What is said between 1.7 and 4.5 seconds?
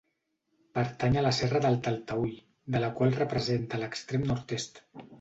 Talteüll, de la qual representa l'extrem